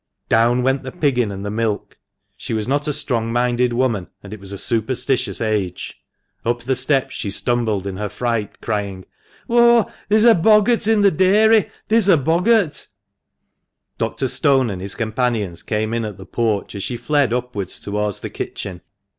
Down 0.29 0.63
went 0.63 0.81
the 0.81 0.91
piggin 0.91 1.31
and 1.31 1.45
the 1.45 1.51
milk 1.51 1.99
(she 2.35 2.55
was 2.55 2.67
not 2.67 2.87
a 2.87 2.91
strong 2.91 3.31
minded 3.31 3.71
woman, 3.71 4.07
and 4.23 4.33
it 4.33 4.39
was 4.39 4.51
a 4.51 4.57
superstitious 4.57 5.39
age), 5.39 6.01
up 6.43 6.63
the 6.63 6.75
steps 6.75 7.13
she 7.13 7.29
stumbled 7.29 7.85
in 7.85 7.97
her 7.97 8.09
fright, 8.09 8.59
crying 8.61 9.05
—"Oh, 9.47 9.91
theer's 10.09 10.23
a 10.25 10.33
boggart 10.33 10.87
in 10.87 11.03
th' 11.07 11.15
dairy!— 11.15 11.69
theer's 11.89 12.09
a 12.09 12.17
boggart!" 12.17 12.87
Dr. 13.99 14.27
Stone 14.27 14.71
and 14.71 14.81
his 14.81 14.95
companions 14.95 15.61
came 15.61 15.93
in 15.93 16.03
at 16.03 16.17
the 16.17 16.25
porch 16.25 16.73
as 16.73 16.81
she 16.81 16.97
fled 16.97 17.31
upwards 17.31 17.79
towards 17.79 18.21
the 18.21 18.31
kitchen. 18.31 18.81